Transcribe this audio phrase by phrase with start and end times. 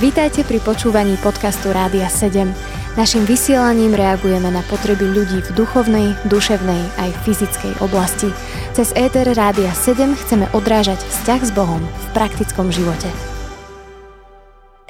[0.00, 2.44] Vítajte pri počúvaní podcastu Rádia 7.
[2.92, 8.28] Naším vysielaním reagujeme na potreby ľudí v duchovnej, duševnej aj fyzickej oblasti.
[8.76, 13.08] Cez ETR Rádia 7 chceme odrážať vzťah s Bohom v praktickom živote.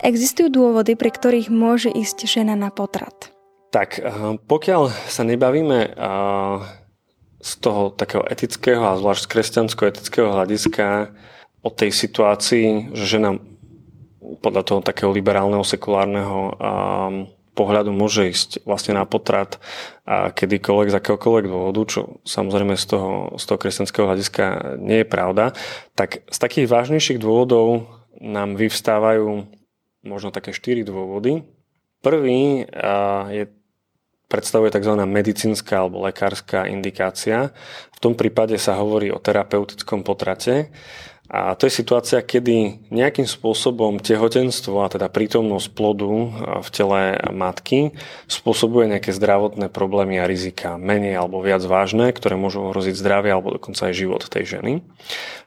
[0.03, 3.31] Existujú dôvody, pri ktorých môže ísť žena na potrat?
[3.71, 6.57] Tak, eh, pokiaľ sa nebavíme eh,
[7.39, 11.15] z toho takého etického a zvlášť z kresťansko-etického hľadiska
[11.63, 13.39] o tej situácii, že žena
[14.43, 16.59] podľa toho takého liberálneho, sekulárneho
[17.53, 19.61] pohľadu môže ísť vlastne na potrat
[20.09, 24.45] a kedykoľvek z akéhokoľvek dôvodu, čo samozrejme z toho, z toho kresťanského hľadiska
[24.81, 25.53] nie je pravda,
[25.93, 27.87] tak z takých vážnejších dôvodov
[28.19, 29.47] nám vyvstávajú
[30.03, 31.45] možno také štyri dôvody.
[32.01, 32.67] Prvý
[33.31, 33.45] je
[34.33, 34.97] predstavuje tzv.
[35.05, 37.53] medicínska alebo lekárska indikácia.
[37.93, 40.73] V tom prípade sa hovorí o terapeutickom potrate.
[41.31, 46.11] A to je situácia, kedy nejakým spôsobom tehotenstvo, a teda prítomnosť plodu
[46.61, 47.97] v tele matky,
[48.29, 53.55] spôsobuje nejaké zdravotné problémy a rizika, menej alebo viac vážne, ktoré môžu ohroziť zdravie alebo
[53.55, 54.85] dokonca aj život tej ženy.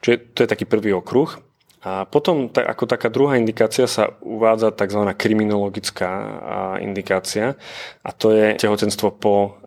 [0.02, 1.38] Čiže to je taký prvý okruh.
[1.86, 5.06] A potom ako taká druhá indikácia sa uvádza tzv.
[5.14, 6.10] kriminologická
[6.82, 7.54] indikácia
[8.02, 9.62] a to je tehotenstvo po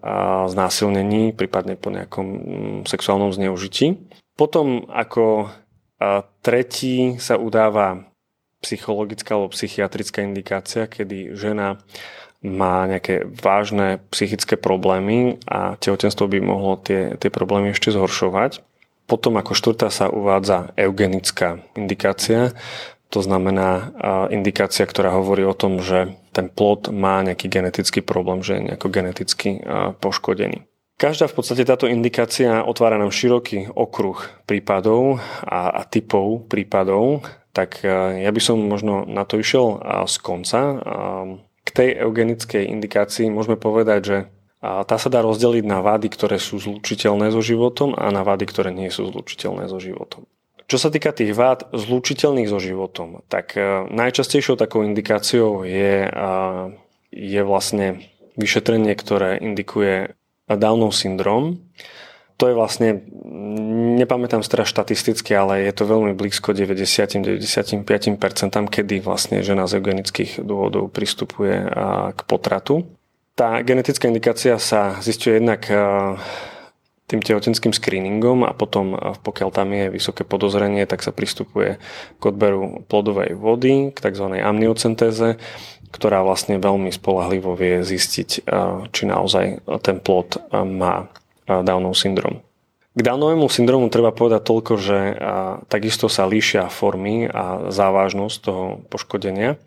[0.52, 4.12] znásilnení, prípadne po nejakom mm, sexuálnom zneužití.
[4.36, 5.48] Potom ako
[6.00, 8.08] a tretí sa udáva
[8.64, 11.80] psychologická alebo psychiatrická indikácia, kedy žena
[12.40, 18.64] má nejaké vážne psychické problémy a tehotenstvo by mohlo tie, tie problémy ešte zhoršovať.
[19.12, 22.56] Potom ako štvrtá sa uvádza eugenická indikácia,
[23.10, 23.90] to znamená
[24.30, 28.88] indikácia, ktorá hovorí o tom, že ten plod má nejaký genetický problém, že je nejako
[28.94, 29.66] geneticky
[29.98, 30.69] poškodený.
[31.00, 37.24] Každá v podstate táto indikácia otvára nám široký okruh prípadov a, a typov prípadov,
[37.56, 40.60] tak e, ja by som možno na to išiel z konca.
[41.64, 44.18] K tej eugenickej indikácii môžeme povedať, že
[44.60, 48.76] tá sa dá rozdeliť na vády, ktoré sú zlučiteľné so životom a na vády, ktoré
[48.76, 50.28] nie sú zlučiteľné so životom.
[50.68, 56.12] Čo sa týka tých vád zlučiteľných so životom, tak e, najčastejšou takou indikáciou je,
[57.16, 58.04] je vlastne
[58.36, 60.19] vyšetrenie, ktoré indikuje
[60.56, 61.62] Downov syndrom.
[62.40, 63.04] To je vlastne,
[64.00, 67.84] nepamätám si teraz štatisticky, ale je to veľmi blízko 90-95%,
[68.72, 71.68] kedy vlastne žena z eugenických dôvodov pristupuje
[72.16, 72.88] k potratu.
[73.36, 75.68] Tá genetická indikácia sa zistuje jednak
[77.10, 78.94] tým tehotenským screeningom a potom,
[79.26, 81.82] pokiaľ tam je vysoké podozrenie, tak sa pristupuje
[82.22, 84.38] k odberu plodovej vody, k tzv.
[84.38, 85.42] amniocentéze
[85.90, 91.10] ktorá vlastne veľmi spolahlivo vie zistiť, eh, či naozaj ten plod eh, má
[91.50, 92.46] Downov syndrom.
[92.94, 94.98] K Downovému syndromu treba povedať toľko, že
[95.66, 99.58] takisto sa líšia formy a závažnosť toho poškodenia.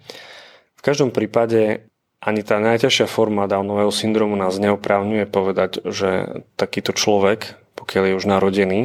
[0.78, 1.90] V každom prípade
[2.22, 8.26] ani tá najťažšia forma Downového syndromu nás neoprávňuje povedať, že takýto človek, pokiaľ je už
[8.30, 8.80] narodený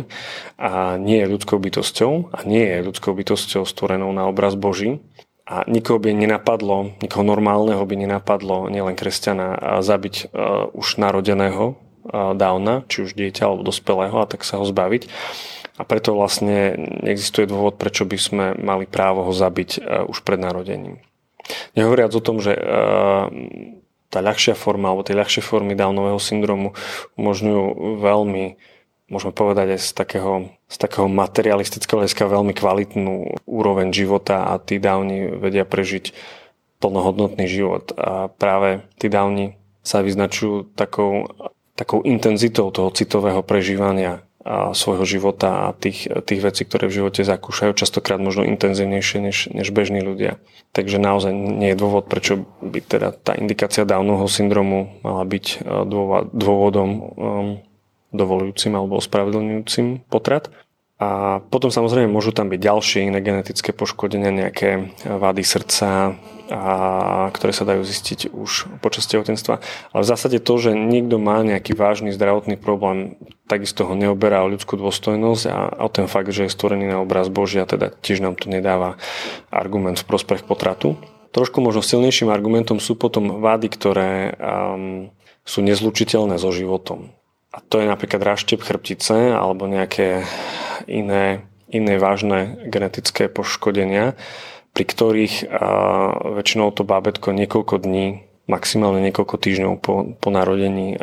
[0.57, 4.97] a nie je ľudskou bytosťou a nie je ľudskou bytosťou stvorenou na obraz Boží,
[5.47, 12.35] a nikoho by nenapadlo, nikoho normálneho by nenapadlo, nielen kresťana, zabiť uh, už narodeného uh,
[12.35, 15.07] Downa, či už dieťa alebo dospelého a tak sa ho zbaviť.
[15.79, 20.35] A preto vlastne neexistuje dôvod, prečo by sme mali právo ho zabiť uh, už pred
[20.35, 20.99] narodením.
[21.75, 23.31] Nehovoriac o tom, že uh,
[24.07, 26.71] tá ľahšia forma alebo tie ľahšie formy Downového syndromu
[27.19, 28.45] umožňujú veľmi
[29.07, 30.33] môžeme povedať aj z takého,
[30.67, 36.11] z takého materialistického hľadiska veľmi kvalitnú úroveň života a tí dávni vedia prežiť
[36.83, 37.95] plnohodnotný život.
[37.95, 41.31] A práve tí dávni sa vyznačujú takou,
[41.79, 44.26] takou intenzitou toho citového prežívania
[44.71, 49.67] svojho života a tých, tých vecí, ktoré v živote zakúšajú, častokrát možno intenzívnejšie než, než
[49.75, 50.39] bežní ľudia.
[50.71, 55.55] Takže naozaj nie je dôvod, prečo by teda tá indikácia Downovho syndromu mala byť e,
[56.31, 57.47] dôvodom um,
[58.15, 60.51] dovolujúcim alebo ospravedlňujúcim potrat.
[60.97, 66.17] A potom samozrejme môžu tam byť ďalšie iné genetické poškodenia, nejaké vády srdca,
[66.49, 69.61] a, ktoré sa dajú zistiť už počas tehotenstva.
[69.93, 73.13] Ale v zásade to, že niekto má nejaký vážny zdravotný problém,
[73.45, 77.29] takisto ho neoberá o ľudskú dôstojnosť a o ten fakt, že je stvorený na obraz
[77.29, 78.97] Božia, teda tiež nám to nedáva
[79.53, 80.97] argument v prospech potratu.
[81.29, 85.13] Trošku možno silnejším argumentom sú potom vády, ktoré um,
[85.45, 87.13] sú nezlučiteľné so životom.
[87.53, 90.25] A to je napríklad raštep chrbtice alebo nejaké
[90.87, 94.15] iné, iné vážne genetické poškodenia,
[94.71, 95.51] pri ktorých
[96.37, 100.95] väčšinou to bábetko niekoľko dní, maximálne niekoľko týždňov po, po narodení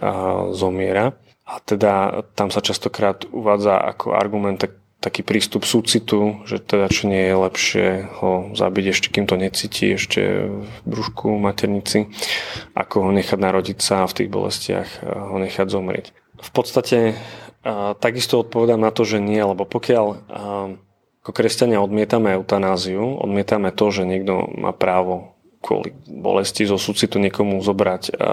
[0.56, 1.12] zomiera.
[1.44, 4.64] A teda tam sa častokrát uvádza ako argument
[5.04, 7.86] taký prístup súcitu, že teda či nie je lepšie
[8.24, 12.08] ho zabiť ešte, kým to necíti, ešte v brúšku maternici,
[12.72, 16.16] ako ho nechať narodiť sa a v tých bolestiach ho nechať zomrieť.
[16.40, 17.20] V podstate
[17.98, 20.06] takisto odpovedám na to, že nie, lebo pokiaľ
[21.24, 25.32] ako kresťania odmietame eutanáziu, odmietame to, že niekto má právo
[25.64, 28.32] kvôli bolesti zo súcitu niekomu zobrať a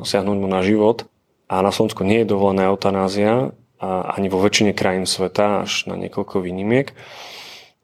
[0.00, 1.04] siahnuť mu na život
[1.44, 3.52] a na Slovensku nie je dovolená eutanázia,
[3.84, 6.96] ani vo väčšine krajín sveta, až na niekoľko výnimiek,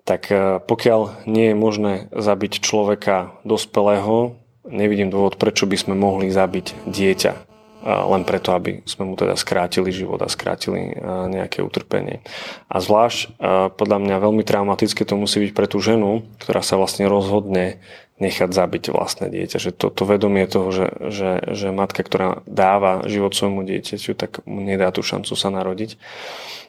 [0.09, 0.33] tak
[0.65, 7.50] pokiaľ nie je možné zabiť človeka dospelého, nevidím dôvod, prečo by sme mohli zabiť dieťa.
[7.81, 10.95] E, len preto, aby sme mu teda skrátili život a skrátili e,
[11.33, 12.21] nejaké utrpenie.
[12.69, 13.41] A zvlášť,
[13.75, 17.83] podľa mňa veľmi traumatické to musí byť pre tú ženu, ktorá sa vlastne rozhodne
[18.21, 19.59] nechať zabiť vlastné dieťa.
[19.59, 24.45] Že to, to vedomie toho, že, že, že matka, ktorá dáva život svojmu dieťaťu, tak
[24.45, 25.97] mu nedá tú šancu sa narodiť.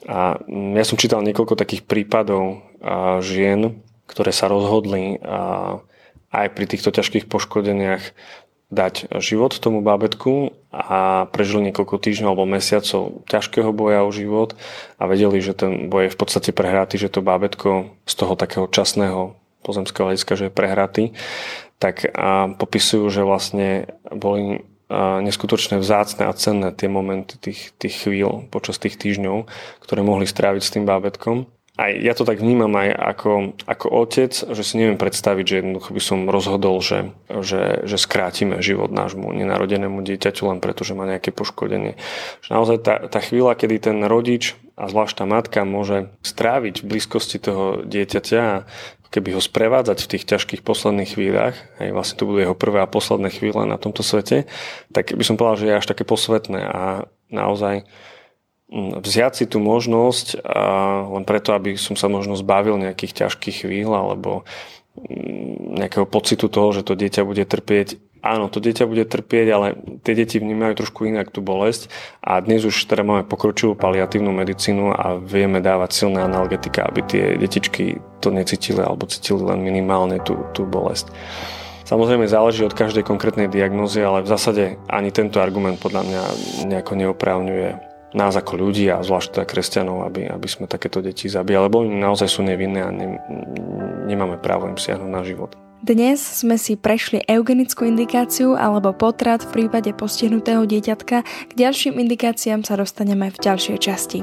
[0.08, 5.20] A ja som čítal niekoľko takých prípadov a, žien, ktoré sa rozhodli
[6.32, 8.04] aj pri týchto ťažkých poškodeniach
[8.72, 14.56] dať život tomu bábetku a prežili niekoľko týždňov alebo mesiacov ťažkého boja o život
[14.96, 18.66] a vedeli, že ten boj je v podstate prehratý, že to bábetko z toho takého
[18.72, 21.04] časného pozemského hľadiska, že je prehratý,
[21.78, 24.64] tak a popisujú, že vlastne boli
[25.24, 29.48] neskutočne vzácne a cenné tie momenty tých, tých chvíľ počas tých týždňov,
[29.80, 31.48] ktoré mohli stráviť s tým bábetkom.
[31.82, 35.90] Aj ja to tak vnímam aj ako, ako otec, že si neviem predstaviť, že jednoducho
[35.98, 37.10] by som rozhodol, že,
[37.42, 41.98] že, že skrátime život nášmu nenarodenému dieťaťu len preto, že má nejaké poškodenie.
[42.46, 46.88] Že naozaj tá, tá chvíľa, kedy ten rodič a zvlášť tá matka môže stráviť v
[46.94, 48.70] blízkosti toho dieťaťa a
[49.12, 52.88] keby ho sprevádzať v tých ťažkých posledných chvíľach, aj vlastne to budú jeho prvé a
[52.88, 54.48] posledné chvíle na tomto svete,
[54.96, 56.84] tak by som povedal, že je až také posvetné a
[57.28, 57.84] naozaj
[58.72, 60.64] vziať si tú možnosť a
[61.12, 64.48] len preto, aby som sa možno zbavil nejakých ťažkých chvíľ alebo
[64.96, 68.00] mm, nejakého pocitu toho, že to dieťa bude trpieť.
[68.22, 69.68] Áno, to dieťa bude trpieť, ale
[70.06, 71.90] tie deti vnímajú trošku inak tú bolesť.
[72.22, 77.36] A dnes už teda máme pokročilú paliatívnu medicínu a vieme dávať silné analgetika, aby tie
[77.36, 81.12] detičky to necítili alebo cítili len minimálne tú, tú bolesť.
[81.92, 86.24] Samozrejme záleží od každej konkrétnej diagnózy, ale v zásade ani tento argument podľa mňa
[86.72, 91.60] nejako neoprávňuje nás ako ľudí a zvlášť teda kresťanov, aby, aby sme takéto deti zabili,
[91.60, 93.20] lebo oni naozaj sú nevinné a ne,
[94.08, 95.56] nemáme právo im siahnuť na život.
[95.82, 101.26] Dnes sme si prešli eugenickú indikáciu alebo potrat v prípade postihnutého dieťatka.
[101.26, 104.22] K ďalším indikáciám sa dostaneme v ďalšej časti.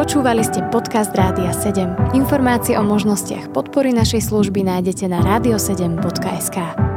[0.00, 2.16] Počúvali ste podcast Rádia 7.
[2.16, 6.89] Informácie o možnostiach podpory našej služby nájdete na radio7.sk.